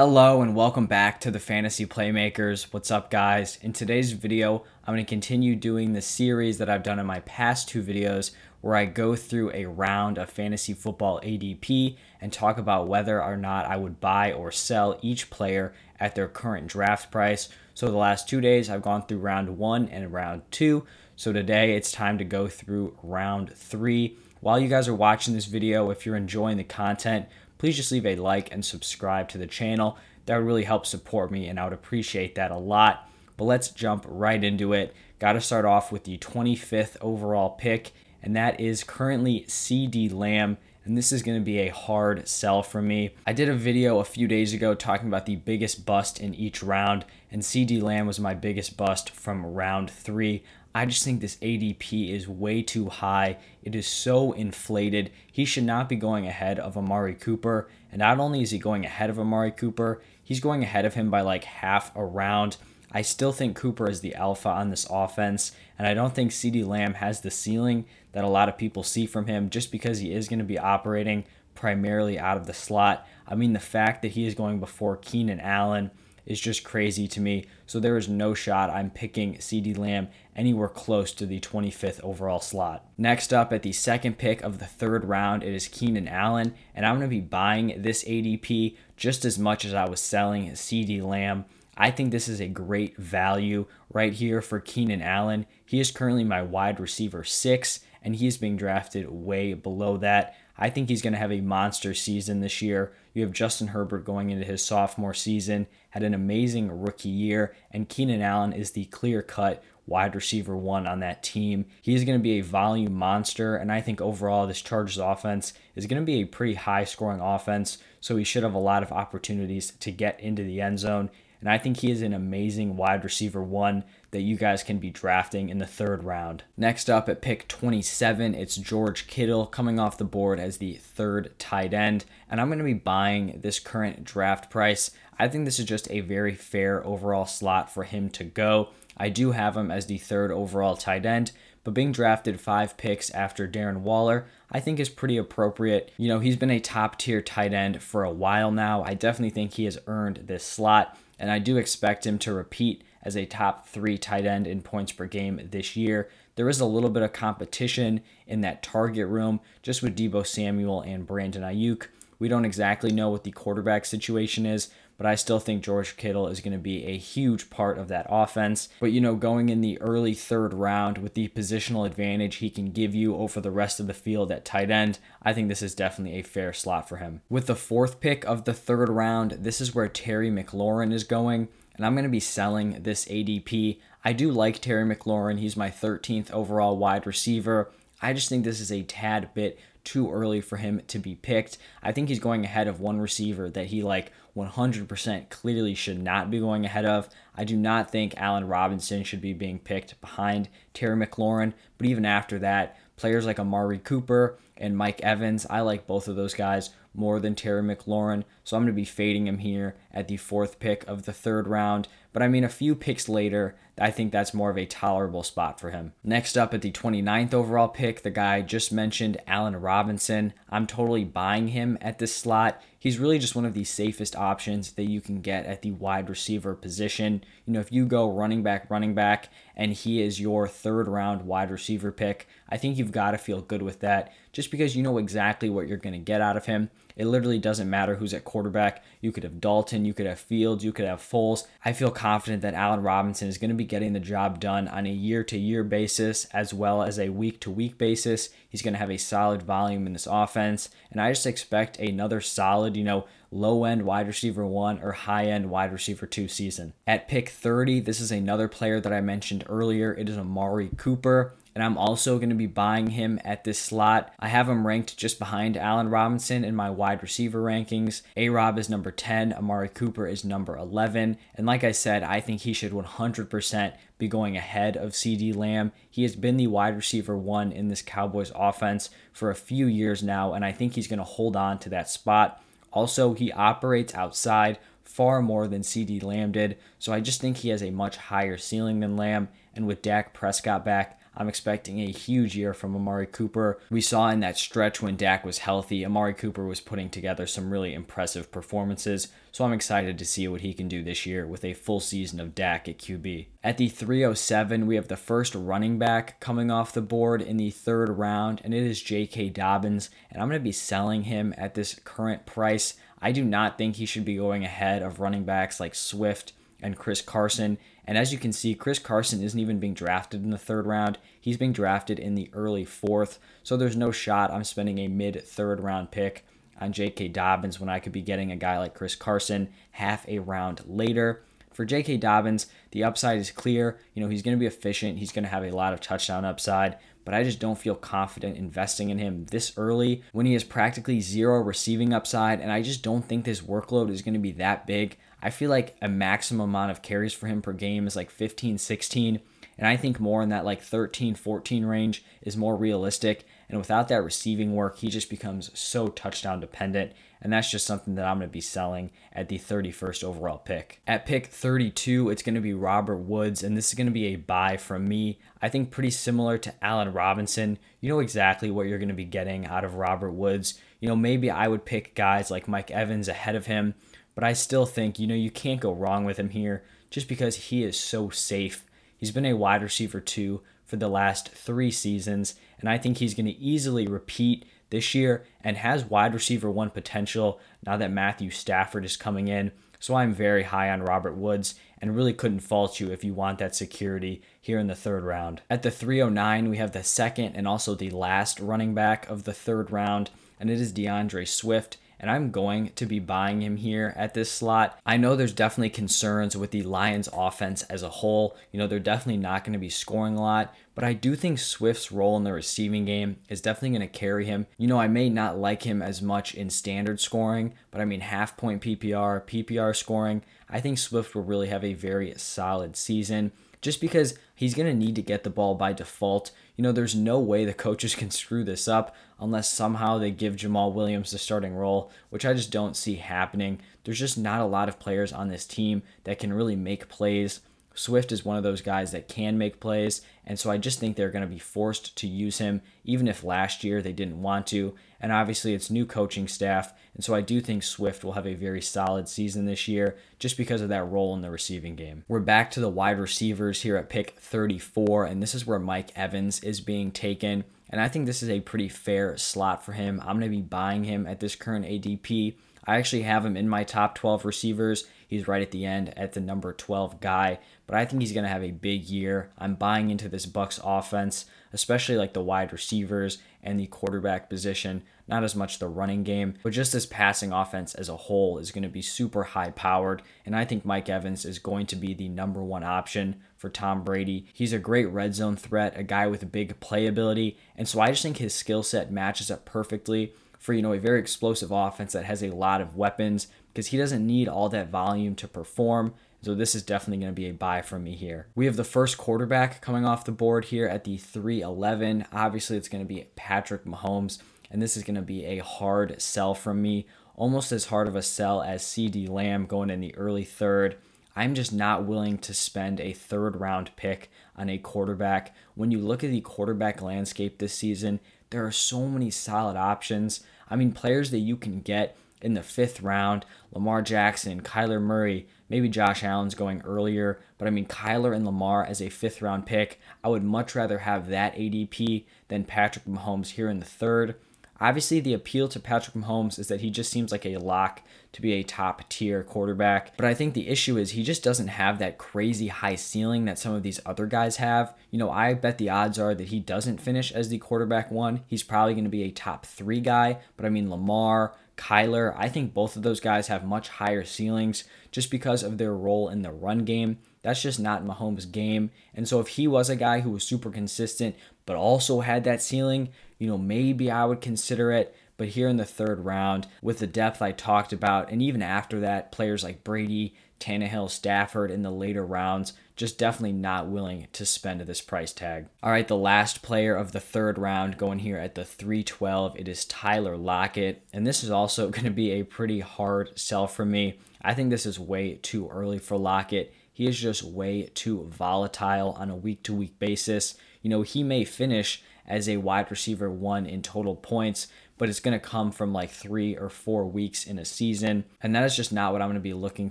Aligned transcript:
Hello 0.00 0.42
and 0.42 0.54
welcome 0.54 0.86
back 0.86 1.20
to 1.22 1.28
the 1.28 1.40
Fantasy 1.40 1.84
Playmakers. 1.84 2.72
What's 2.72 2.92
up, 2.92 3.10
guys? 3.10 3.58
In 3.62 3.72
today's 3.72 4.12
video, 4.12 4.62
I'm 4.84 4.94
going 4.94 5.04
to 5.04 5.10
continue 5.10 5.56
doing 5.56 5.92
the 5.92 6.00
series 6.00 6.58
that 6.58 6.70
I've 6.70 6.84
done 6.84 7.00
in 7.00 7.06
my 7.06 7.18
past 7.18 7.68
two 7.68 7.82
videos 7.82 8.30
where 8.60 8.76
I 8.76 8.84
go 8.84 9.16
through 9.16 9.50
a 9.50 9.64
round 9.64 10.16
of 10.16 10.30
fantasy 10.30 10.72
football 10.72 11.20
ADP 11.24 11.96
and 12.20 12.32
talk 12.32 12.58
about 12.58 12.86
whether 12.86 13.20
or 13.20 13.36
not 13.36 13.66
I 13.66 13.76
would 13.76 13.98
buy 13.98 14.30
or 14.30 14.52
sell 14.52 15.00
each 15.02 15.30
player 15.30 15.74
at 15.98 16.14
their 16.14 16.28
current 16.28 16.68
draft 16.68 17.10
price. 17.10 17.48
So, 17.74 17.90
the 17.90 17.96
last 17.96 18.28
two 18.28 18.40
days, 18.40 18.70
I've 18.70 18.82
gone 18.82 19.04
through 19.04 19.18
round 19.18 19.58
one 19.58 19.88
and 19.88 20.12
round 20.12 20.42
two. 20.52 20.86
So, 21.16 21.32
today 21.32 21.74
it's 21.74 21.90
time 21.90 22.18
to 22.18 22.24
go 22.24 22.46
through 22.46 22.96
round 23.02 23.52
three. 23.52 24.16
While 24.40 24.60
you 24.60 24.68
guys 24.68 24.86
are 24.86 24.94
watching 24.94 25.34
this 25.34 25.46
video, 25.46 25.90
if 25.90 26.06
you're 26.06 26.14
enjoying 26.14 26.58
the 26.58 26.62
content, 26.62 27.26
please 27.58 27.76
just 27.76 27.92
leave 27.92 28.06
a 28.06 28.16
like 28.16 28.52
and 28.52 28.64
subscribe 28.64 29.28
to 29.28 29.38
the 29.38 29.46
channel. 29.46 29.98
That 30.26 30.36
would 30.36 30.46
really 30.46 30.64
help 30.64 30.86
support 30.86 31.30
me, 31.30 31.48
and 31.48 31.58
I 31.58 31.64
would 31.64 31.72
appreciate 31.72 32.34
that 32.36 32.50
a 32.50 32.56
lot. 32.56 33.08
But 33.36 33.44
let's 33.44 33.68
jump 33.68 34.04
right 34.08 34.42
into 34.42 34.72
it. 34.72 34.94
Got 35.18 35.34
to 35.34 35.40
start 35.40 35.64
off 35.64 35.90
with 35.90 36.04
the 36.04 36.18
25th 36.18 36.96
overall 37.00 37.50
pick, 37.50 37.92
and 38.22 38.36
that 38.36 38.60
is 38.60 38.84
currently 38.84 39.44
CeeDee 39.48 40.12
Lamb. 40.12 40.58
And 40.84 40.96
this 40.96 41.12
is 41.12 41.22
going 41.22 41.38
to 41.38 41.44
be 41.44 41.58
a 41.58 41.68
hard 41.68 42.26
sell 42.26 42.62
for 42.62 42.80
me. 42.80 43.10
I 43.26 43.34
did 43.34 43.48
a 43.48 43.54
video 43.54 43.98
a 43.98 44.04
few 44.04 44.26
days 44.26 44.54
ago 44.54 44.74
talking 44.74 45.08
about 45.08 45.26
the 45.26 45.36
biggest 45.36 45.84
bust 45.84 46.18
in 46.18 46.34
each 46.34 46.62
round, 46.62 47.04
and 47.30 47.42
CeeDee 47.42 47.82
Lamb 47.82 48.06
was 48.06 48.18
my 48.18 48.34
biggest 48.34 48.76
bust 48.76 49.10
from 49.10 49.44
round 49.44 49.90
three. 49.90 50.44
I 50.78 50.86
just 50.86 51.02
think 51.02 51.20
this 51.20 51.38
ADP 51.38 52.14
is 52.14 52.28
way 52.28 52.62
too 52.62 52.88
high. 52.88 53.38
It 53.64 53.74
is 53.74 53.88
so 53.88 54.30
inflated. 54.30 55.10
He 55.30 55.44
should 55.44 55.64
not 55.64 55.88
be 55.88 55.96
going 55.96 56.28
ahead 56.28 56.60
of 56.60 56.76
Amari 56.76 57.14
Cooper. 57.14 57.68
And 57.90 57.98
not 57.98 58.20
only 58.20 58.42
is 58.42 58.52
he 58.52 58.58
going 58.58 58.84
ahead 58.84 59.10
of 59.10 59.18
Amari 59.18 59.50
Cooper, 59.50 60.00
he's 60.22 60.38
going 60.38 60.62
ahead 60.62 60.84
of 60.84 60.94
him 60.94 61.10
by 61.10 61.22
like 61.22 61.42
half 61.42 61.90
a 61.96 62.04
round. 62.04 62.58
I 62.92 63.02
still 63.02 63.32
think 63.32 63.56
Cooper 63.56 63.90
is 63.90 64.02
the 64.02 64.14
alpha 64.14 64.50
on 64.50 64.70
this 64.70 64.86
offense, 64.88 65.50
and 65.76 65.88
I 65.88 65.94
don't 65.94 66.14
think 66.14 66.30
CeeDee 66.30 66.64
Lamb 66.64 66.94
has 66.94 67.22
the 67.22 67.30
ceiling 67.32 67.84
that 68.12 68.22
a 68.22 68.28
lot 68.28 68.48
of 68.48 68.56
people 68.56 68.84
see 68.84 69.04
from 69.04 69.26
him 69.26 69.50
just 69.50 69.72
because 69.72 69.98
he 69.98 70.12
is 70.12 70.28
going 70.28 70.38
to 70.38 70.44
be 70.44 70.60
operating 70.60 71.24
primarily 71.56 72.20
out 72.20 72.36
of 72.36 72.46
the 72.46 72.54
slot. 72.54 73.04
I 73.26 73.34
mean, 73.34 73.52
the 73.52 73.58
fact 73.58 74.00
that 74.02 74.12
he 74.12 74.28
is 74.28 74.36
going 74.36 74.60
before 74.60 74.96
Keenan 74.96 75.40
Allen 75.40 75.90
is 76.28 76.38
just 76.38 76.62
crazy 76.62 77.08
to 77.08 77.20
me. 77.20 77.46
So 77.66 77.80
there 77.80 77.96
is 77.96 78.06
no 78.06 78.34
shot 78.34 78.68
I'm 78.68 78.90
picking 78.90 79.36
CeeDee 79.36 79.78
Lamb 79.78 80.08
anywhere 80.36 80.68
close 80.68 81.12
to 81.14 81.26
the 81.26 81.40
25th 81.40 82.04
overall 82.04 82.38
slot. 82.38 82.86
Next 82.98 83.32
up 83.32 83.50
at 83.50 83.62
the 83.62 83.72
second 83.72 84.18
pick 84.18 84.42
of 84.42 84.58
the 84.58 84.66
third 84.66 85.06
round, 85.06 85.42
it 85.42 85.54
is 85.54 85.68
Keenan 85.68 86.06
Allen, 86.06 86.54
and 86.74 86.84
I'm 86.84 86.98
going 86.98 87.08
to 87.08 87.16
be 87.16 87.20
buying 87.20 87.80
this 87.82 88.04
ADP 88.04 88.76
just 88.96 89.24
as 89.24 89.38
much 89.38 89.64
as 89.64 89.72
I 89.72 89.88
was 89.88 90.00
selling 90.00 90.50
CeeDee 90.50 91.02
Lamb. 91.02 91.46
I 91.78 91.90
think 91.90 92.10
this 92.10 92.28
is 92.28 92.40
a 92.40 92.48
great 92.48 92.98
value 92.98 93.64
right 93.90 94.12
here 94.12 94.42
for 94.42 94.60
Keenan 94.60 95.00
Allen. 95.00 95.46
He 95.64 95.80
is 95.80 95.90
currently 95.90 96.24
my 96.24 96.42
wide 96.42 96.78
receiver 96.78 97.24
six, 97.24 97.80
and 98.02 98.16
he 98.16 98.26
is 98.26 98.36
being 98.36 98.58
drafted 98.58 99.08
way 99.08 99.54
below 99.54 99.96
that. 99.96 100.36
I 100.58 100.70
think 100.70 100.88
he's 100.88 101.02
going 101.02 101.12
to 101.12 101.18
have 101.18 101.32
a 101.32 101.40
monster 101.40 101.94
season 101.94 102.40
this 102.40 102.60
year. 102.60 102.92
You 103.14 103.22
have 103.22 103.32
Justin 103.32 103.68
Herbert 103.68 104.04
going 104.04 104.30
into 104.30 104.44
his 104.44 104.64
sophomore 104.64 105.14
season, 105.14 105.66
had 105.90 106.02
an 106.02 106.14
amazing 106.14 106.80
rookie 106.80 107.08
year, 107.08 107.54
and 107.70 107.88
Keenan 107.88 108.22
Allen 108.22 108.52
is 108.52 108.72
the 108.72 108.86
clear 108.86 109.22
cut 109.22 109.62
wide 109.86 110.14
receiver 110.14 110.56
one 110.56 110.86
on 110.86 111.00
that 111.00 111.22
team. 111.22 111.64
He's 111.80 112.04
going 112.04 112.18
to 112.18 112.22
be 112.22 112.38
a 112.38 112.42
volume 112.42 112.94
monster, 112.94 113.56
and 113.56 113.72
I 113.72 113.80
think 113.80 114.00
overall 114.00 114.46
this 114.46 114.60
Chargers 114.60 114.98
offense 114.98 115.54
is 115.74 115.86
going 115.86 116.02
to 116.02 116.06
be 116.06 116.20
a 116.20 116.26
pretty 116.26 116.54
high 116.54 116.84
scoring 116.84 117.20
offense, 117.20 117.78
so 118.00 118.16
he 118.16 118.24
should 118.24 118.42
have 118.42 118.54
a 118.54 118.58
lot 118.58 118.82
of 118.82 118.92
opportunities 118.92 119.70
to 119.80 119.90
get 119.90 120.20
into 120.20 120.42
the 120.42 120.60
end 120.60 120.78
zone. 120.80 121.10
And 121.40 121.48
I 121.48 121.58
think 121.58 121.78
he 121.78 121.90
is 121.90 122.02
an 122.02 122.12
amazing 122.12 122.76
wide 122.76 123.04
receiver 123.04 123.42
one 123.42 123.84
that 124.10 124.22
you 124.22 124.36
guys 124.36 124.62
can 124.62 124.78
be 124.78 124.90
drafting 124.90 125.48
in 125.48 125.58
the 125.58 125.66
third 125.66 126.02
round. 126.02 126.44
Next 126.56 126.88
up 126.88 127.08
at 127.08 127.22
pick 127.22 127.46
27, 127.48 128.34
it's 128.34 128.56
George 128.56 129.06
Kittle 129.06 129.46
coming 129.46 129.78
off 129.78 129.98
the 129.98 130.04
board 130.04 130.40
as 130.40 130.56
the 130.56 130.74
third 130.74 131.38
tight 131.38 131.74
end. 131.74 132.04
And 132.30 132.40
I'm 132.40 132.48
going 132.48 132.58
to 132.58 132.64
be 132.64 132.74
buying 132.74 133.40
this 133.42 133.60
current 133.60 134.04
draft 134.04 134.50
price. 134.50 134.90
I 135.18 135.28
think 135.28 135.44
this 135.44 135.58
is 135.58 135.64
just 135.64 135.90
a 135.90 136.00
very 136.00 136.34
fair 136.34 136.84
overall 136.86 137.26
slot 137.26 137.72
for 137.72 137.84
him 137.84 138.08
to 138.10 138.24
go. 138.24 138.70
I 138.96 139.08
do 139.08 139.32
have 139.32 139.56
him 139.56 139.70
as 139.70 139.86
the 139.86 139.98
third 139.98 140.32
overall 140.32 140.76
tight 140.76 141.06
end, 141.06 141.30
but 141.62 141.74
being 141.74 141.92
drafted 141.92 142.40
five 142.40 142.76
picks 142.76 143.10
after 143.10 143.46
Darren 143.46 143.78
Waller, 143.80 144.26
I 144.50 144.60
think 144.60 144.80
is 144.80 144.88
pretty 144.88 145.16
appropriate. 145.16 145.92
You 145.96 146.08
know, 146.08 146.18
he's 146.18 146.36
been 146.36 146.50
a 146.50 146.60
top 146.60 146.98
tier 146.98 147.22
tight 147.22 147.52
end 147.52 147.82
for 147.82 148.04
a 148.04 148.10
while 148.10 148.50
now. 148.50 148.82
I 148.82 148.94
definitely 148.94 149.30
think 149.30 149.52
he 149.52 149.66
has 149.66 149.78
earned 149.86 150.22
this 150.26 150.44
slot, 150.44 150.96
and 151.18 151.30
I 151.30 151.38
do 151.38 151.56
expect 151.56 152.06
him 152.06 152.18
to 152.20 152.32
repeat 152.32 152.82
as 153.02 153.16
a 153.16 153.26
top 153.26 153.66
three 153.66 153.98
tight 153.98 154.26
end 154.26 154.46
in 154.46 154.62
points 154.62 154.92
per 154.92 155.06
game 155.06 155.40
this 155.50 155.76
year. 155.76 156.08
There 156.36 156.48
is 156.48 156.60
a 156.60 156.66
little 156.66 156.90
bit 156.90 157.02
of 157.02 157.12
competition 157.12 158.00
in 158.26 158.40
that 158.42 158.62
target 158.62 159.08
room 159.08 159.40
just 159.62 159.82
with 159.82 159.96
Deebo 159.96 160.26
Samuel 160.26 160.82
and 160.82 161.06
Brandon 161.06 161.42
Aiyuk. 161.42 161.86
We 162.18 162.28
don't 162.28 162.44
exactly 162.44 162.92
know 162.92 163.10
what 163.10 163.24
the 163.24 163.30
quarterback 163.30 163.84
situation 163.84 164.44
is, 164.44 164.70
but 164.98 165.06
I 165.06 165.14
still 165.14 165.40
think 165.40 165.64
George 165.64 165.96
Kittle 165.96 166.28
is 166.28 166.40
going 166.40 166.52
to 166.52 166.58
be 166.58 166.84
a 166.84 166.98
huge 166.98 167.48
part 167.48 167.78
of 167.78 167.88
that 167.88 168.06
offense. 168.10 168.68
But 168.80 168.92
you 168.92 169.00
know, 169.00 169.14
going 169.14 169.48
in 169.48 169.62
the 169.62 169.80
early 169.80 170.12
third 170.12 170.52
round 170.52 170.98
with 170.98 171.14
the 171.14 171.28
positional 171.28 171.86
advantage 171.86 172.36
he 172.36 172.50
can 172.50 172.72
give 172.72 172.94
you 172.94 173.16
over 173.16 173.40
the 173.40 173.50
rest 173.50 173.80
of 173.80 173.86
the 173.86 173.94
field 173.94 174.30
at 174.30 174.44
tight 174.44 174.70
end, 174.70 174.98
I 175.22 175.32
think 175.32 175.48
this 175.48 175.62
is 175.62 175.74
definitely 175.74 176.18
a 176.18 176.22
fair 176.22 176.52
slot 176.52 176.88
for 176.88 176.96
him. 176.96 177.22
With 177.30 177.46
the 177.46 177.56
fourth 177.56 178.00
pick 178.00 178.26
of 178.26 178.44
the 178.44 178.52
third 178.52 178.90
round, 178.90 179.30
this 179.30 179.60
is 179.60 179.74
where 179.74 179.88
Terry 179.88 180.30
McLaurin 180.30 180.92
is 180.92 181.04
going 181.04 181.48
and 181.78 181.86
I'm 181.86 181.94
going 181.94 182.04
to 182.04 182.10
be 182.10 182.20
selling 182.20 182.82
this 182.82 183.06
ADP. 183.06 183.78
I 184.04 184.12
do 184.12 184.30
like 184.32 184.58
Terry 184.58 184.84
McLaurin. 184.84 185.38
He's 185.38 185.56
my 185.56 185.70
13th 185.70 186.30
overall 186.32 186.76
wide 186.76 187.06
receiver. 187.06 187.70
I 188.00 188.12
just 188.12 188.28
think 188.28 188.44
this 188.44 188.60
is 188.60 188.72
a 188.72 188.82
tad 188.82 189.30
bit 189.34 189.58
too 189.84 190.12
early 190.12 190.40
for 190.40 190.56
him 190.56 190.82
to 190.86 190.98
be 190.98 191.14
picked. 191.14 191.56
I 191.82 191.92
think 191.92 192.08
he's 192.08 192.18
going 192.18 192.44
ahead 192.44 192.68
of 192.68 192.80
one 192.80 193.00
receiver 193.00 193.48
that 193.50 193.66
he 193.66 193.82
like 193.82 194.12
100% 194.36 195.30
clearly 195.30 195.74
should 195.74 195.98
not 195.98 196.30
be 196.30 196.38
going 196.38 196.64
ahead 196.64 196.84
of. 196.84 197.08
I 197.34 197.44
do 197.44 197.56
not 197.56 197.90
think 197.90 198.14
Allen 198.16 198.46
Robinson 198.46 199.02
should 199.02 199.20
be 199.20 199.32
being 199.32 199.58
picked 199.58 200.00
behind 200.00 200.48
Terry 200.74 200.96
McLaurin, 200.96 201.54
but 201.78 201.86
even 201.86 202.04
after 202.04 202.38
that, 202.40 202.76
players 202.96 203.24
like 203.24 203.40
Amari 203.40 203.78
Cooper 203.78 204.38
and 204.56 204.76
Mike 204.76 205.00
Evans, 205.00 205.46
I 205.48 205.60
like 205.60 205.86
both 205.86 206.06
of 206.06 206.16
those 206.16 206.34
guys 206.34 206.70
more 206.94 207.20
than 207.20 207.34
Terry 207.34 207.62
McLaurin. 207.62 208.24
So 208.44 208.56
I'm 208.56 208.64
going 208.64 208.74
to 208.74 208.76
be 208.76 208.84
fading 208.84 209.26
him 209.26 209.38
here 209.38 209.76
at 209.92 210.08
the 210.08 210.16
fourth 210.16 210.58
pick 210.58 210.86
of 210.86 211.04
the 211.04 211.12
third 211.12 211.46
round. 211.46 211.88
But 212.18 212.24
I 212.24 212.28
mean, 212.28 212.42
a 212.42 212.48
few 212.48 212.74
picks 212.74 213.08
later, 213.08 213.54
I 213.80 213.92
think 213.92 214.10
that's 214.10 214.34
more 214.34 214.50
of 214.50 214.58
a 214.58 214.66
tolerable 214.66 215.22
spot 215.22 215.60
for 215.60 215.70
him. 215.70 215.92
Next 216.02 216.36
up 216.36 216.52
at 216.52 216.62
the 216.62 216.72
29th 216.72 217.32
overall 217.32 217.68
pick, 217.68 218.02
the 218.02 218.10
guy 218.10 218.34
I 218.34 218.42
just 218.42 218.72
mentioned, 218.72 219.18
Allen 219.28 219.54
Robinson. 219.54 220.32
I'm 220.50 220.66
totally 220.66 221.04
buying 221.04 221.46
him 221.46 221.78
at 221.80 222.00
this 222.00 222.12
slot. 222.12 222.60
He's 222.76 222.98
really 222.98 223.20
just 223.20 223.36
one 223.36 223.44
of 223.44 223.54
the 223.54 223.62
safest 223.62 224.16
options 224.16 224.72
that 224.72 224.88
you 224.90 225.00
can 225.00 225.20
get 225.20 225.46
at 225.46 225.62
the 225.62 225.70
wide 225.70 226.10
receiver 226.10 226.56
position. 226.56 227.22
You 227.46 227.52
know, 227.52 227.60
if 227.60 227.70
you 227.70 227.86
go 227.86 228.10
running 228.10 228.42
back, 228.42 228.68
running 228.68 228.94
back, 228.94 229.28
and 229.54 229.72
he 229.72 230.02
is 230.02 230.20
your 230.20 230.48
third 230.48 230.88
round 230.88 231.22
wide 231.22 231.52
receiver 231.52 231.92
pick, 231.92 232.26
I 232.48 232.56
think 232.56 232.78
you've 232.78 232.90
got 232.90 233.12
to 233.12 233.18
feel 233.18 233.42
good 233.42 233.62
with 233.62 233.78
that 233.78 234.12
just 234.32 234.50
because 234.50 234.74
you 234.74 234.82
know 234.82 234.98
exactly 234.98 235.50
what 235.50 235.68
you're 235.68 235.76
going 235.76 235.92
to 235.92 236.00
get 236.00 236.20
out 236.20 236.36
of 236.36 236.46
him. 236.46 236.70
It 236.98 237.06
literally 237.06 237.38
doesn't 237.38 237.70
matter 237.70 237.94
who's 237.94 238.12
at 238.12 238.24
quarterback. 238.24 238.82
You 239.00 239.12
could 239.12 239.22
have 239.22 239.40
Dalton, 239.40 239.84
you 239.84 239.94
could 239.94 240.04
have 240.04 240.18
Fields, 240.18 240.64
you 240.64 240.72
could 240.72 240.84
have 240.84 241.00
Foles. 241.00 241.46
I 241.64 241.72
feel 241.72 241.92
confident 241.92 242.42
that 242.42 242.54
Allen 242.54 242.82
Robinson 242.82 243.28
is 243.28 243.38
going 243.38 243.50
to 243.50 243.56
be 243.56 243.64
getting 243.64 243.92
the 243.92 244.00
job 244.00 244.40
done 244.40 244.66
on 244.66 244.84
a 244.84 244.92
year 244.92 245.22
to 245.24 245.38
year 245.38 245.62
basis 245.62 246.24
as 246.26 246.52
well 246.52 246.82
as 246.82 246.98
a 246.98 247.10
week 247.10 247.40
to 247.42 247.50
week 247.50 247.78
basis. 247.78 248.30
He's 248.48 248.62
going 248.62 248.74
to 248.74 248.80
have 248.80 248.90
a 248.90 248.98
solid 248.98 249.42
volume 249.42 249.86
in 249.86 249.92
this 249.92 250.08
offense. 250.10 250.70
And 250.90 251.00
I 251.00 251.12
just 251.12 251.26
expect 251.26 251.78
another 251.78 252.20
solid, 252.20 252.76
you 252.76 252.82
know, 252.82 253.06
low 253.30 253.64
end 253.64 253.82
wide 253.82 254.06
receiver 254.06 254.44
one 254.44 254.80
or 254.82 254.92
high 254.92 255.26
end 255.26 255.50
wide 255.50 255.72
receiver 255.72 256.06
two 256.06 256.26
season. 256.26 256.72
At 256.86 257.08
pick 257.08 257.28
30, 257.28 257.80
this 257.80 258.00
is 258.00 258.10
another 258.10 258.48
player 258.48 258.80
that 258.80 258.92
I 258.92 259.00
mentioned 259.00 259.44
earlier. 259.48 259.94
It 259.94 260.08
is 260.08 260.18
Amari 260.18 260.70
Cooper 260.76 261.34
and 261.58 261.64
I'm 261.64 261.76
also 261.76 262.18
going 262.18 262.28
to 262.28 262.36
be 262.36 262.46
buying 262.46 262.90
him 262.90 263.18
at 263.24 263.42
this 263.42 263.58
slot. 263.58 264.14
I 264.20 264.28
have 264.28 264.48
him 264.48 264.64
ranked 264.64 264.96
just 264.96 265.18
behind 265.18 265.56
Allen 265.56 265.88
Robinson 265.88 266.44
in 266.44 266.54
my 266.54 266.70
wide 266.70 267.02
receiver 267.02 267.42
rankings. 267.42 268.02
A 268.16 268.28
Rob 268.28 268.60
is 268.60 268.68
number 268.70 268.92
10, 268.92 269.32
Amari 269.32 269.68
Cooper 269.68 270.06
is 270.06 270.24
number 270.24 270.56
11. 270.56 271.18
And 271.34 271.46
like 271.48 271.64
I 271.64 271.72
said, 271.72 272.04
I 272.04 272.20
think 272.20 272.42
he 272.42 272.52
should 272.52 272.70
100% 272.70 273.74
be 273.98 274.06
going 274.06 274.36
ahead 274.36 274.76
of 274.76 274.92
CeeDee 274.92 275.34
Lamb. 275.34 275.72
He 275.90 276.04
has 276.04 276.14
been 276.14 276.36
the 276.36 276.46
wide 276.46 276.76
receiver 276.76 277.16
one 277.16 277.50
in 277.50 277.66
this 277.66 277.82
Cowboys 277.82 278.30
offense 278.36 278.90
for 279.12 279.28
a 279.28 279.34
few 279.34 279.66
years 279.66 280.00
now, 280.00 280.34
and 280.34 280.44
I 280.44 280.52
think 280.52 280.76
he's 280.76 280.86
going 280.86 281.00
to 281.00 281.04
hold 281.04 281.34
on 281.34 281.58
to 281.58 281.68
that 281.70 281.90
spot. 281.90 282.40
Also, 282.72 283.14
he 283.14 283.32
operates 283.32 283.96
outside 283.96 284.60
far 284.84 285.20
more 285.20 285.48
than 285.48 285.62
CeeDee 285.62 286.04
Lamb 286.04 286.30
did, 286.30 286.56
so 286.78 286.92
I 286.92 287.00
just 287.00 287.20
think 287.20 287.38
he 287.38 287.48
has 287.48 287.64
a 287.64 287.72
much 287.72 287.96
higher 287.96 288.36
ceiling 288.36 288.78
than 288.78 288.96
Lamb. 288.96 289.28
And 289.56 289.66
with 289.66 289.82
Dak 289.82 290.14
Prescott 290.14 290.64
back, 290.64 290.97
I'm 291.18 291.28
expecting 291.28 291.80
a 291.80 291.90
huge 291.90 292.36
year 292.36 292.54
from 292.54 292.76
Amari 292.76 293.06
Cooper. 293.08 293.58
We 293.70 293.80
saw 293.80 294.08
in 294.08 294.20
that 294.20 294.38
stretch 294.38 294.80
when 294.80 294.96
Dak 294.96 295.24
was 295.24 295.38
healthy, 295.38 295.84
Amari 295.84 296.14
Cooper 296.14 296.46
was 296.46 296.60
putting 296.60 296.88
together 296.88 297.26
some 297.26 297.50
really 297.50 297.74
impressive 297.74 298.30
performances. 298.30 299.08
So 299.32 299.44
I'm 299.44 299.52
excited 299.52 299.98
to 299.98 300.04
see 300.04 300.28
what 300.28 300.42
he 300.42 300.54
can 300.54 300.68
do 300.68 300.84
this 300.84 301.06
year 301.06 301.26
with 301.26 301.44
a 301.44 301.54
full 301.54 301.80
season 301.80 302.20
of 302.20 302.36
Dak 302.36 302.68
at 302.68 302.78
QB. 302.78 303.26
At 303.42 303.58
the 303.58 303.68
307, 303.68 304.68
we 304.68 304.76
have 304.76 304.86
the 304.86 304.96
first 304.96 305.34
running 305.34 305.76
back 305.76 306.20
coming 306.20 306.52
off 306.52 306.72
the 306.72 306.80
board 306.80 307.20
in 307.20 307.36
the 307.36 307.50
third 307.50 307.88
round, 307.88 308.40
and 308.44 308.54
it 308.54 308.62
is 308.62 308.80
J.K. 308.80 309.30
Dobbins. 309.30 309.90
And 310.10 310.22
I'm 310.22 310.28
going 310.28 310.40
to 310.40 310.44
be 310.44 310.52
selling 310.52 311.02
him 311.02 311.34
at 311.36 311.54
this 311.54 311.80
current 311.82 312.26
price. 312.26 312.74
I 313.02 313.10
do 313.10 313.24
not 313.24 313.58
think 313.58 313.74
he 313.74 313.86
should 313.86 314.04
be 314.04 314.16
going 314.16 314.44
ahead 314.44 314.82
of 314.82 315.00
running 315.00 315.24
backs 315.24 315.58
like 315.58 315.74
Swift 315.74 316.32
and 316.62 316.76
Chris 316.76 317.00
Carson. 317.00 317.58
And 317.88 317.96
as 317.96 318.12
you 318.12 318.18
can 318.18 318.34
see, 318.34 318.54
Chris 318.54 318.78
Carson 318.78 319.22
isn't 319.22 319.40
even 319.40 319.58
being 319.58 319.72
drafted 319.72 320.22
in 320.22 320.28
the 320.28 320.36
third 320.36 320.66
round. 320.66 320.98
He's 321.18 321.38
being 321.38 321.54
drafted 321.54 321.98
in 321.98 322.16
the 322.16 322.28
early 322.34 322.66
fourth. 322.66 323.18
So 323.42 323.56
there's 323.56 323.78
no 323.78 323.90
shot 323.90 324.30
I'm 324.30 324.44
spending 324.44 324.76
a 324.76 324.88
mid 324.88 325.24
third 325.24 325.58
round 325.58 325.90
pick 325.90 326.26
on 326.60 326.74
J.K. 326.74 327.08
Dobbins 327.08 327.58
when 327.58 327.70
I 327.70 327.80
could 327.80 327.92
be 327.92 328.02
getting 328.02 328.30
a 328.30 328.36
guy 328.36 328.58
like 328.58 328.74
Chris 328.74 328.94
Carson 328.94 329.48
half 329.70 330.06
a 330.06 330.18
round 330.18 330.60
later. 330.66 331.22
For 331.54 331.64
J.K. 331.64 331.96
Dobbins, 331.96 332.46
the 332.72 332.84
upside 332.84 333.20
is 333.20 333.30
clear. 333.30 333.78
You 333.94 334.02
know, 334.02 334.10
he's 334.10 334.22
going 334.22 334.36
to 334.36 334.40
be 334.40 334.46
efficient. 334.46 334.98
He's 334.98 335.10
going 335.10 335.24
to 335.24 335.30
have 335.30 335.42
a 335.42 335.50
lot 335.50 335.72
of 335.72 335.80
touchdown 335.80 336.26
upside, 336.26 336.76
but 337.06 337.14
I 337.14 337.24
just 337.24 337.40
don't 337.40 337.58
feel 337.58 337.74
confident 337.74 338.36
investing 338.36 338.90
in 338.90 338.98
him 338.98 339.24
this 339.30 339.54
early 339.56 340.02
when 340.12 340.26
he 340.26 340.34
has 340.34 340.44
practically 340.44 341.00
zero 341.00 341.40
receiving 341.40 341.94
upside, 341.94 342.40
and 342.40 342.52
I 342.52 342.60
just 342.60 342.82
don't 342.82 343.08
think 343.08 343.24
this 343.24 343.40
workload 343.40 343.90
is 343.90 344.02
going 344.02 344.12
to 344.12 344.20
be 344.20 344.32
that 344.32 344.66
big. 344.66 344.98
I 345.22 345.30
feel 345.30 345.50
like 345.50 345.76
a 345.82 345.88
maximum 345.88 346.50
amount 346.50 346.70
of 346.70 346.82
carries 346.82 347.12
for 347.12 347.26
him 347.26 347.42
per 347.42 347.52
game 347.52 347.86
is 347.86 347.96
like 347.96 348.10
15, 348.10 348.58
16. 348.58 349.20
And 349.58 349.66
I 349.66 349.76
think 349.76 349.98
more 349.98 350.22
in 350.22 350.28
that 350.28 350.44
like 350.44 350.62
13, 350.62 351.16
14 351.16 351.64
range 351.64 352.04
is 352.22 352.36
more 352.36 352.56
realistic. 352.56 353.26
And 353.48 353.58
without 353.58 353.88
that 353.88 354.04
receiving 354.04 354.54
work, 354.54 354.78
he 354.78 354.88
just 354.88 355.10
becomes 355.10 355.50
so 355.58 355.88
touchdown 355.88 356.38
dependent. 356.38 356.92
And 357.20 357.32
that's 357.32 357.50
just 357.50 357.66
something 357.66 357.96
that 357.96 358.04
I'm 358.04 358.18
going 358.18 358.28
to 358.28 358.32
be 358.32 358.40
selling 358.40 358.92
at 359.12 359.28
the 359.28 359.38
31st 359.38 360.04
overall 360.04 360.38
pick. 360.38 360.80
At 360.86 361.06
pick 361.06 361.26
32, 361.26 362.10
it's 362.10 362.22
going 362.22 362.36
to 362.36 362.40
be 362.40 362.54
Robert 362.54 362.98
Woods, 362.98 363.42
and 363.42 363.56
this 363.56 363.68
is 363.68 363.74
going 363.74 363.88
to 363.88 363.92
be 363.92 364.06
a 364.06 364.16
buy 364.16 364.56
from 364.56 364.86
me. 364.86 365.18
I 365.42 365.48
think 365.48 365.72
pretty 365.72 365.90
similar 365.90 366.38
to 366.38 366.54
Allen 366.64 366.92
Robinson. 366.92 367.58
You 367.80 367.88
know 367.88 367.98
exactly 367.98 368.52
what 368.52 368.68
you're 368.68 368.78
going 368.78 368.88
to 368.88 368.94
be 368.94 369.04
getting 369.04 369.46
out 369.46 369.64
of 369.64 369.74
Robert 369.74 370.12
Woods. 370.12 370.60
You 370.78 370.88
know, 370.88 370.94
maybe 370.94 371.28
I 371.28 371.48
would 371.48 371.64
pick 371.64 371.96
guys 371.96 372.30
like 372.30 372.46
Mike 372.46 372.70
Evans 372.70 373.08
ahead 373.08 373.34
of 373.34 373.46
him, 373.46 373.74
but 374.18 374.26
I 374.26 374.32
still 374.32 374.66
think, 374.66 374.98
you 374.98 375.06
know, 375.06 375.14
you 375.14 375.30
can't 375.30 375.60
go 375.60 375.72
wrong 375.72 376.04
with 376.04 376.18
him 376.18 376.30
here 376.30 376.64
just 376.90 377.06
because 377.06 377.36
he 377.36 377.62
is 377.62 377.78
so 377.78 378.10
safe 378.10 378.64
He's 378.98 379.12
been 379.12 379.24
a 379.26 379.34
wide 379.34 379.62
receiver 379.62 380.00
two 380.00 380.42
for 380.66 380.76
the 380.76 380.88
last 380.88 381.30
three 381.30 381.70
seasons, 381.70 382.34
and 382.58 382.68
I 382.68 382.76
think 382.76 382.98
he's 382.98 383.14
going 383.14 383.26
to 383.26 383.38
easily 383.38 383.86
repeat 383.86 384.44
this 384.70 384.94
year 384.94 385.24
and 385.42 385.56
has 385.56 385.84
wide 385.84 386.12
receiver 386.12 386.50
one 386.50 386.70
potential 386.70 387.40
now 387.64 387.76
that 387.76 387.92
Matthew 387.92 388.30
Stafford 388.30 388.84
is 388.84 388.96
coming 388.96 389.28
in. 389.28 389.52
So 389.78 389.94
I'm 389.94 390.12
very 390.12 390.42
high 390.42 390.70
on 390.70 390.82
Robert 390.82 391.16
Woods 391.16 391.54
and 391.80 391.94
really 391.94 392.12
couldn't 392.12 392.40
fault 392.40 392.80
you 392.80 392.90
if 392.90 393.04
you 393.04 393.14
want 393.14 393.38
that 393.38 393.54
security 393.54 394.20
here 394.40 394.58
in 394.58 394.66
the 394.66 394.74
third 394.74 395.04
round. 395.04 395.40
At 395.48 395.62
the 395.62 395.70
309, 395.70 396.50
we 396.50 396.56
have 396.56 396.72
the 396.72 396.82
second 396.82 397.36
and 397.36 397.46
also 397.46 397.76
the 397.76 397.90
last 397.90 398.40
running 398.40 398.74
back 398.74 399.08
of 399.08 399.22
the 399.22 399.32
third 399.32 399.70
round, 399.70 400.10
and 400.40 400.50
it 400.50 400.60
is 400.60 400.72
D'Andre 400.72 401.24
Swift 401.24 401.76
and 402.00 402.10
I'm 402.10 402.30
going 402.30 402.70
to 402.76 402.86
be 402.86 402.98
buying 402.98 403.42
him 403.42 403.56
here 403.56 403.92
at 403.96 404.14
this 404.14 404.30
slot. 404.30 404.78
I 404.86 404.96
know 404.96 405.16
there's 405.16 405.32
definitely 405.32 405.70
concerns 405.70 406.36
with 406.36 406.50
the 406.50 406.62
Lions 406.62 407.08
offense 407.12 407.62
as 407.64 407.82
a 407.82 407.88
whole. 407.88 408.36
You 408.52 408.58
know, 408.58 408.66
they're 408.66 408.78
definitely 408.78 409.20
not 409.20 409.44
going 409.44 409.52
to 409.52 409.58
be 409.58 409.68
scoring 409.68 410.16
a 410.16 410.20
lot, 410.20 410.54
but 410.74 410.84
I 410.84 410.92
do 410.92 411.16
think 411.16 411.38
Swift's 411.38 411.90
role 411.90 412.16
in 412.16 412.24
the 412.24 412.32
receiving 412.32 412.84
game 412.84 413.16
is 413.28 413.40
definitely 413.40 413.78
going 413.78 413.90
to 413.90 413.98
carry 413.98 414.26
him. 414.26 414.46
You 414.56 414.68
know, 414.68 414.80
I 414.80 414.88
may 414.88 415.08
not 415.08 415.38
like 415.38 415.64
him 415.64 415.82
as 415.82 416.00
much 416.00 416.34
in 416.34 416.50
standard 416.50 417.00
scoring, 417.00 417.54
but 417.70 417.80
I 417.80 417.84
mean, 417.84 418.00
half 418.00 418.36
point 418.36 418.62
PPR, 418.62 419.24
PPR 419.26 419.74
scoring, 419.74 420.22
I 420.48 420.60
think 420.60 420.78
Swift 420.78 421.14
will 421.14 421.24
really 421.24 421.48
have 421.48 421.64
a 421.64 421.74
very 421.74 422.14
solid 422.16 422.76
season 422.76 423.32
just 423.60 423.80
because 423.80 424.16
he's 424.34 424.54
going 424.54 424.68
to 424.68 424.74
need 424.74 424.94
to 424.94 425.02
get 425.02 425.24
the 425.24 425.30
ball 425.30 425.54
by 425.54 425.72
default. 425.72 426.30
You 426.58 426.64
know, 426.64 426.72
there's 426.72 426.96
no 426.96 427.20
way 427.20 427.44
the 427.44 427.54
coaches 427.54 427.94
can 427.94 428.10
screw 428.10 428.42
this 428.42 428.66
up 428.66 428.96
unless 429.20 429.48
somehow 429.48 429.96
they 429.96 430.10
give 430.10 430.34
Jamaal 430.34 430.72
Williams 430.72 431.12
the 431.12 431.18
starting 431.18 431.54
role, 431.54 431.92
which 432.10 432.26
I 432.26 432.34
just 432.34 432.50
don't 432.50 432.76
see 432.76 432.96
happening. 432.96 433.60
There's 433.84 434.00
just 434.00 434.18
not 434.18 434.40
a 434.40 434.44
lot 434.44 434.68
of 434.68 434.80
players 434.80 435.12
on 435.12 435.28
this 435.28 435.46
team 435.46 435.84
that 436.02 436.18
can 436.18 436.32
really 436.32 436.56
make 436.56 436.88
plays. 436.88 437.42
Swift 437.74 438.10
is 438.10 438.24
one 438.24 438.36
of 438.36 438.42
those 438.42 438.60
guys 438.60 438.90
that 438.90 439.06
can 439.06 439.38
make 439.38 439.60
plays, 439.60 440.02
and 440.26 440.36
so 440.36 440.50
I 440.50 440.58
just 440.58 440.80
think 440.80 440.96
they're 440.96 441.12
going 441.12 441.22
to 441.22 441.28
be 441.32 441.38
forced 441.38 441.96
to 441.98 442.08
use 442.08 442.38
him, 442.38 442.60
even 442.82 443.06
if 443.06 443.22
last 443.22 443.62
year 443.62 443.80
they 443.80 443.92
didn't 443.92 444.20
want 444.20 444.48
to. 444.48 444.74
And 445.00 445.12
obviously, 445.12 445.54
it's 445.54 445.70
new 445.70 445.86
coaching 445.86 446.26
staff, 446.26 446.72
and 446.94 447.04
so 447.04 447.14
I 447.14 447.20
do 447.20 447.40
think 447.40 447.62
Swift 447.62 448.02
will 448.02 448.14
have 448.14 448.26
a 448.26 448.34
very 448.34 448.60
solid 448.60 449.08
season 449.08 449.44
this 449.44 449.68
year 449.68 449.96
just 450.18 450.36
because 450.36 450.60
of 450.60 450.68
that 450.70 450.88
role 450.88 451.14
in 451.14 451.22
the 451.22 451.30
receiving 451.30 451.76
game. 451.76 452.04
We're 452.08 452.18
back 452.18 452.50
to 452.52 452.60
the 452.60 452.68
wide 452.68 452.98
receivers 452.98 453.62
here 453.62 453.76
at 453.76 453.88
pick 453.88 454.18
34, 454.18 455.04
and 455.04 455.22
this 455.22 455.34
is 455.36 455.46
where 455.46 455.60
Mike 455.60 455.90
Evans 455.96 456.42
is 456.42 456.60
being 456.60 456.90
taken. 456.90 457.44
And 457.70 457.80
I 457.80 457.88
think 457.88 458.06
this 458.06 458.22
is 458.22 458.30
a 458.30 458.40
pretty 458.40 458.68
fair 458.68 459.16
slot 459.16 459.64
for 459.64 459.72
him. 459.72 460.00
I'm 460.00 460.18
going 460.18 460.30
to 460.30 460.36
be 460.36 460.42
buying 460.42 460.84
him 460.84 461.06
at 461.06 461.20
this 461.20 461.36
current 461.36 461.66
ADP. 461.66 462.34
I 462.66 462.76
actually 462.76 463.02
have 463.02 463.24
him 463.24 463.36
in 463.36 463.48
my 463.48 463.64
top 463.64 463.94
12 463.94 464.24
receivers. 464.24 464.84
He's 465.06 465.28
right 465.28 465.42
at 465.42 465.52
the 465.52 465.64
end 465.64 465.96
at 465.96 466.12
the 466.12 466.20
number 466.20 466.52
12 466.52 467.00
guy, 467.00 467.38
but 467.66 467.76
I 467.76 467.84
think 467.84 468.02
he's 468.02 468.12
going 468.12 468.24
to 468.24 468.30
have 468.30 468.42
a 468.42 468.50
big 468.50 468.84
year. 468.84 469.30
I'm 469.38 469.54
buying 469.54 469.88
into 469.88 470.08
this 470.08 470.26
Bucs 470.26 470.60
offense, 470.62 471.24
especially 471.52 471.96
like 471.96 472.12
the 472.12 472.22
wide 472.22 472.52
receivers 472.52 473.18
and 473.42 473.58
the 473.58 473.66
quarterback 473.66 474.28
position, 474.28 474.82
not 475.06 475.24
as 475.24 475.34
much 475.34 475.58
the 475.58 475.68
running 475.68 476.02
game, 476.02 476.34
but 476.42 476.52
just 476.52 476.72
this 476.72 476.86
passing 476.86 477.32
offense 477.32 477.74
as 477.74 477.88
a 477.88 477.96
whole 477.96 478.38
is 478.38 478.50
going 478.50 478.62
to 478.62 478.68
be 478.68 478.82
super 478.82 479.24
high 479.24 479.50
powered, 479.50 480.02
and 480.26 480.36
I 480.36 480.44
think 480.44 480.64
Mike 480.64 480.88
Evans 480.88 481.24
is 481.24 481.38
going 481.38 481.66
to 481.66 481.76
be 481.76 481.94
the 481.94 482.08
number 482.08 482.42
one 482.42 482.64
option 482.64 483.16
for 483.36 483.48
Tom 483.48 483.84
Brady. 483.84 484.26
He's 484.32 484.52
a 484.52 484.58
great 484.58 484.86
red 484.86 485.14
zone 485.14 485.36
threat, 485.36 485.72
a 485.76 485.82
guy 485.82 486.06
with 486.06 486.30
big 486.32 486.60
playability, 486.60 487.36
and 487.56 487.68
so 487.68 487.80
I 487.80 487.88
just 487.88 488.02
think 488.02 488.18
his 488.18 488.34
skill 488.34 488.62
set 488.62 488.92
matches 488.92 489.30
up 489.30 489.44
perfectly 489.44 490.12
for 490.38 490.52
you 490.52 490.62
know 490.62 490.72
a 490.72 490.78
very 490.78 491.00
explosive 491.00 491.50
offense 491.50 491.92
that 491.92 492.04
has 492.04 492.22
a 492.22 492.30
lot 492.30 492.60
of 492.60 492.76
weapons 492.76 493.28
because 493.58 493.66
he 493.66 493.76
doesn't 493.76 494.06
need 494.06 494.28
all 494.28 494.48
that 494.48 494.70
volume 494.70 495.16
to 495.16 495.26
perform. 495.26 495.92
So 496.22 496.32
this 496.32 496.54
is 496.54 496.62
definitely 496.62 496.98
going 496.98 497.12
to 497.12 497.20
be 497.20 497.28
a 497.28 497.32
buy 497.32 497.60
for 497.60 497.76
me 497.76 497.96
here. 497.96 498.28
We 498.36 498.46
have 498.46 498.54
the 498.54 498.62
first 498.62 498.96
quarterback 498.96 499.60
coming 499.60 499.84
off 499.84 500.04
the 500.04 500.12
board 500.12 500.44
here 500.44 500.68
at 500.68 500.84
the 500.84 500.96
311. 500.96 502.06
Obviously, 502.12 502.56
it's 502.56 502.68
going 502.68 502.84
to 502.84 502.88
be 502.88 503.08
Patrick 503.16 503.64
Mahomes, 503.64 504.22
and 504.48 504.62
this 504.62 504.76
is 504.76 504.84
going 504.84 504.94
to 504.94 505.02
be 505.02 505.24
a 505.24 505.38
hard 505.38 506.00
sell 506.00 506.36
from 506.36 506.62
me, 506.62 506.86
almost 507.16 507.50
as 507.50 507.64
hard 507.64 507.88
of 507.88 507.96
a 507.96 508.02
sell 508.02 508.42
as 508.42 508.62
CeeDee 508.62 509.08
Lamb 509.08 509.46
going 509.46 509.70
in 509.70 509.80
the 509.80 509.96
early 509.96 510.22
third. 510.22 510.76
I'm 511.16 511.34
just 511.34 511.52
not 511.52 511.84
willing 511.84 512.18
to 512.18 512.34
spend 512.34 512.78
a 512.78 512.92
third 512.92 513.40
round 513.40 513.72
pick 513.74 514.08
on 514.36 514.48
a 514.48 514.58
quarterback. 514.58 515.34
When 515.56 515.72
you 515.72 515.80
look 515.80 516.04
at 516.04 516.12
the 516.12 516.20
quarterback 516.20 516.80
landscape 516.80 517.38
this 517.38 517.54
season, 517.54 517.98
there 518.30 518.46
are 518.46 518.52
so 518.52 518.86
many 518.86 519.10
solid 519.10 519.56
options. 519.56 520.20
I 520.48 520.54
mean, 520.54 520.70
players 520.70 521.10
that 521.10 521.18
you 521.18 521.36
can 521.36 521.60
get 521.60 521.96
in 522.22 522.34
the 522.34 522.42
fifth 522.42 522.80
round 522.82 523.24
Lamar 523.52 523.82
Jackson, 523.82 524.42
Kyler 524.42 524.80
Murray, 524.80 525.26
maybe 525.48 525.68
Josh 525.68 526.04
Allen's 526.04 526.34
going 526.34 526.60
earlier, 526.62 527.20
but 527.38 527.48
I 527.48 527.50
mean, 527.50 527.66
Kyler 527.66 528.14
and 528.14 528.24
Lamar 528.24 528.64
as 528.64 528.82
a 528.82 528.90
fifth 528.90 529.22
round 529.22 529.46
pick, 529.46 529.80
I 530.04 530.08
would 530.08 530.24
much 530.24 530.54
rather 530.54 530.78
have 530.78 531.08
that 531.08 531.34
ADP 531.34 532.04
than 532.28 532.44
Patrick 532.44 532.84
Mahomes 532.84 533.30
here 533.30 533.48
in 533.48 533.58
the 533.58 533.66
third. 533.66 534.16
Obviously, 534.60 534.98
the 534.98 535.14
appeal 535.14 535.48
to 535.48 535.60
Patrick 535.60 535.94
Mahomes 535.94 536.38
is 536.38 536.48
that 536.48 536.60
he 536.60 536.70
just 536.70 536.90
seems 536.90 537.12
like 537.12 537.24
a 537.24 537.36
lock 537.36 537.80
to 538.12 538.20
be 538.20 538.32
a 538.32 538.42
top 538.42 538.88
tier 538.88 539.22
quarterback. 539.22 539.96
But 539.96 540.06
I 540.06 540.14
think 540.14 540.34
the 540.34 540.48
issue 540.48 540.76
is 540.76 540.90
he 540.90 541.04
just 541.04 541.22
doesn't 541.22 541.48
have 541.48 541.78
that 541.78 541.96
crazy 541.96 542.48
high 542.48 542.74
ceiling 542.74 543.24
that 543.26 543.38
some 543.38 543.54
of 543.54 543.62
these 543.62 543.78
other 543.86 544.06
guys 544.06 544.36
have. 544.38 544.74
You 544.90 544.98
know, 544.98 545.10
I 545.10 545.34
bet 545.34 545.58
the 545.58 545.70
odds 545.70 545.98
are 545.98 546.14
that 546.14 546.28
he 546.28 546.40
doesn't 546.40 546.80
finish 546.80 547.12
as 547.12 547.28
the 547.28 547.38
quarterback 547.38 547.92
one. 547.92 548.24
He's 548.26 548.42
probably 548.42 548.74
going 548.74 548.84
to 548.84 548.90
be 548.90 549.04
a 549.04 549.12
top 549.12 549.46
three 549.46 549.80
guy. 549.80 550.18
But 550.36 550.44
I 550.44 550.48
mean, 550.48 550.70
Lamar, 550.70 551.34
Kyler, 551.58 552.14
I 552.16 552.28
think 552.28 552.54
both 552.54 552.76
of 552.76 552.82
those 552.82 553.00
guys 553.00 553.26
have 553.26 553.44
much 553.44 553.68
higher 553.68 554.04
ceilings 554.04 554.64
just 554.90 555.10
because 555.10 555.42
of 555.42 555.58
their 555.58 555.74
role 555.74 556.08
in 556.08 556.22
the 556.22 556.32
run 556.32 556.64
game. 556.64 556.98
That's 557.22 557.42
just 557.42 557.60
not 557.60 557.84
Mahomes' 557.84 558.30
game. 558.30 558.70
And 558.94 559.06
so 559.06 559.20
if 559.20 559.28
he 559.28 559.46
was 559.46 559.68
a 559.68 559.76
guy 559.76 560.00
who 560.00 560.10
was 560.10 560.24
super 560.24 560.50
consistent 560.50 561.16
but 561.44 561.56
also 561.56 562.00
had 562.00 562.24
that 562.24 562.42
ceiling, 562.42 562.90
you 563.18 563.26
know, 563.26 563.36
maybe 563.36 563.90
I 563.90 564.04
would 564.04 564.20
consider 564.20 564.70
it. 564.70 564.94
But 565.16 565.28
here 565.28 565.48
in 565.48 565.56
the 565.56 565.64
third 565.64 566.04
round, 566.04 566.46
with 566.62 566.78
the 566.78 566.86
depth 566.86 567.20
I 567.20 567.32
talked 567.32 567.72
about, 567.72 568.12
and 568.12 568.22
even 568.22 568.40
after 568.40 568.78
that, 568.80 569.10
players 569.10 569.42
like 569.42 569.64
Brady, 569.64 570.14
Tannehill, 570.38 570.90
Stafford 570.90 571.50
in 571.50 571.62
the 571.62 571.70
later 571.70 572.04
rounds, 572.04 572.52
just 572.76 572.98
definitely 572.98 573.32
not 573.32 573.68
willing 573.68 574.06
to 574.12 574.24
spend 574.24 574.60
this 574.60 574.80
price 574.80 575.12
tag. 575.12 575.46
All 575.62 575.70
right, 575.70 575.88
the 575.88 575.96
last 575.96 576.42
player 576.42 576.76
of 576.76 576.92
the 576.92 577.00
third 577.00 577.36
round 577.36 577.76
going 577.76 577.98
here 577.98 578.18
at 578.18 578.34
the 578.36 578.44
312, 578.44 579.36
it 579.36 579.48
is 579.48 579.64
Tyler 579.64 580.16
Lockett. 580.16 580.82
And 580.92 581.06
this 581.06 581.24
is 581.24 581.30
also 581.30 581.70
going 581.70 581.84
to 581.84 581.90
be 581.90 582.12
a 582.12 582.22
pretty 582.22 582.60
hard 582.60 583.18
sell 583.18 583.46
for 583.46 583.64
me. 583.64 583.98
I 584.22 584.34
think 584.34 584.50
this 584.50 584.66
is 584.66 584.78
way 584.78 585.14
too 585.16 585.48
early 585.48 585.78
for 585.78 585.96
Lockett. 585.96 586.54
He 586.72 586.86
is 586.86 586.98
just 586.98 587.24
way 587.24 587.70
too 587.74 588.06
volatile 588.08 588.92
on 588.92 589.10
a 589.10 589.16
week 589.16 589.42
to 589.44 589.54
week 589.54 589.78
basis. 589.80 590.36
You 590.62 590.68
you 590.68 590.76
know, 590.76 590.82
he 590.82 591.02
may 591.02 591.24
finish 591.24 591.82
as 592.06 592.28
a 592.28 592.36
wide 592.36 592.70
receiver 592.70 593.10
one 593.10 593.46
in 593.46 593.62
total 593.62 593.96
points, 593.96 594.48
but 594.78 594.88
it's 594.88 595.00
going 595.00 595.18
to 595.18 595.24
come 595.24 595.50
from 595.50 595.72
like 595.72 595.90
three 595.90 596.36
or 596.36 596.48
four 596.48 596.86
weeks 596.86 597.24
in 597.24 597.38
a 597.38 597.44
season. 597.44 598.04
And 598.22 598.34
that 598.34 598.44
is 598.44 598.56
just 598.56 598.72
not 598.72 598.92
what 598.92 599.02
I'm 599.02 599.08
going 599.08 599.14
to 599.14 599.20
be 599.20 599.34
looking 599.34 599.70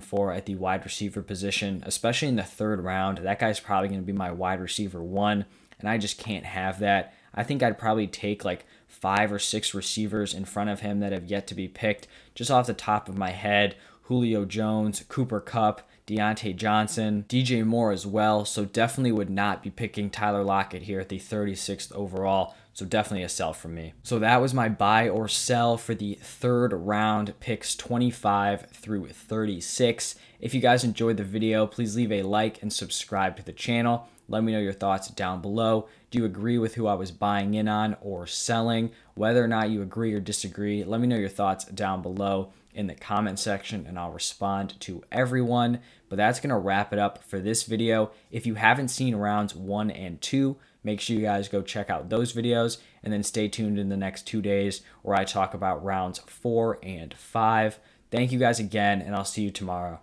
for 0.00 0.32
at 0.32 0.46
the 0.46 0.54
wide 0.54 0.84
receiver 0.84 1.22
position, 1.22 1.82
especially 1.86 2.28
in 2.28 2.36
the 2.36 2.42
third 2.42 2.84
round. 2.84 3.18
That 3.18 3.38
guy's 3.38 3.60
probably 3.60 3.88
going 3.88 4.00
to 4.00 4.06
be 4.06 4.12
my 4.12 4.30
wide 4.30 4.60
receiver 4.60 5.02
one, 5.02 5.46
and 5.80 5.88
I 5.88 5.98
just 5.98 6.18
can't 6.18 6.44
have 6.44 6.78
that. 6.80 7.14
I 7.34 7.42
think 7.42 7.62
I'd 7.62 7.78
probably 7.78 8.06
take 8.06 8.44
like 8.44 8.66
five 8.86 9.32
or 9.32 9.38
six 9.38 9.74
receivers 9.74 10.34
in 10.34 10.44
front 10.44 10.70
of 10.70 10.80
him 10.80 11.00
that 11.00 11.12
have 11.12 11.26
yet 11.26 11.46
to 11.48 11.54
be 11.54 11.68
picked 11.68 12.08
just 12.34 12.50
off 12.50 12.66
the 12.66 12.74
top 12.74 13.08
of 13.08 13.16
my 13.16 13.30
head. 13.30 13.76
Julio 14.02 14.44
Jones, 14.44 15.04
Cooper 15.08 15.40
Kupp, 15.40 15.87
Diontae 16.08 16.56
Johnson, 16.56 17.26
DJ 17.28 17.64
Moore 17.64 17.92
as 17.92 18.06
well. 18.06 18.46
So 18.46 18.64
definitely 18.64 19.12
would 19.12 19.28
not 19.28 19.62
be 19.62 19.68
picking 19.68 20.08
Tyler 20.08 20.42
Lockett 20.42 20.82
here 20.82 21.00
at 21.00 21.10
the 21.10 21.18
36th 21.18 21.92
overall. 21.92 22.54
So 22.72 22.86
definitely 22.86 23.24
a 23.24 23.28
sell 23.28 23.52
for 23.52 23.68
me. 23.68 23.92
So 24.02 24.18
that 24.18 24.40
was 24.40 24.54
my 24.54 24.70
buy 24.70 25.08
or 25.08 25.28
sell 25.28 25.76
for 25.76 25.94
the 25.94 26.14
third 26.22 26.72
round 26.72 27.38
picks 27.40 27.76
25 27.76 28.70
through 28.72 29.08
36. 29.08 30.14
If 30.40 30.54
you 30.54 30.60
guys 30.60 30.82
enjoyed 30.82 31.18
the 31.18 31.24
video, 31.24 31.66
please 31.66 31.94
leave 31.94 32.12
a 32.12 32.22
like 32.22 32.62
and 32.62 32.72
subscribe 32.72 33.36
to 33.36 33.44
the 33.44 33.52
channel. 33.52 34.08
Let 34.28 34.44
me 34.44 34.52
know 34.52 34.60
your 34.60 34.72
thoughts 34.72 35.08
down 35.08 35.42
below. 35.42 35.88
Do 36.10 36.18
you 36.18 36.24
agree 36.24 36.56
with 36.56 36.74
who 36.76 36.86
I 36.86 36.94
was 36.94 37.10
buying 37.10 37.52
in 37.54 37.68
on 37.68 37.96
or 38.00 38.26
selling? 38.26 38.92
Whether 39.14 39.44
or 39.44 39.48
not 39.48 39.70
you 39.70 39.82
agree 39.82 40.14
or 40.14 40.20
disagree, 40.20 40.84
let 40.84 41.00
me 41.00 41.06
know 41.06 41.16
your 41.16 41.28
thoughts 41.28 41.66
down 41.66 42.00
below 42.00 42.52
in 42.78 42.86
the 42.86 42.94
comment 42.94 43.40
section 43.40 43.84
and 43.88 43.98
I'll 43.98 44.12
respond 44.12 44.78
to 44.80 45.02
everyone. 45.10 45.80
But 46.08 46.16
that's 46.16 46.38
going 46.38 46.50
to 46.50 46.56
wrap 46.56 46.92
it 46.92 46.98
up 46.98 47.24
for 47.24 47.40
this 47.40 47.64
video. 47.64 48.12
If 48.30 48.46
you 48.46 48.54
haven't 48.54 48.88
seen 48.88 49.16
rounds 49.16 49.52
one 49.54 49.90
and 49.90 50.20
two, 50.20 50.56
make 50.84 51.00
sure 51.00 51.16
you 51.16 51.22
guys 51.22 51.48
go 51.48 51.60
check 51.60 51.90
out 51.90 52.08
those 52.08 52.32
videos 52.32 52.78
and 53.02 53.12
then 53.12 53.24
stay 53.24 53.48
tuned 53.48 53.80
in 53.80 53.88
the 53.88 53.96
next 53.96 54.28
two 54.28 54.40
days 54.40 54.82
where 55.02 55.16
I 55.16 55.24
talk 55.24 55.54
about 55.54 55.84
rounds 55.84 56.20
four 56.20 56.78
and 56.82 57.12
five. 57.14 57.80
Thank 58.12 58.30
you 58.30 58.38
guys 58.38 58.60
again, 58.60 59.02
and 59.02 59.14
I'll 59.14 59.24
see 59.24 59.42
you 59.42 59.50
tomorrow. 59.50 60.00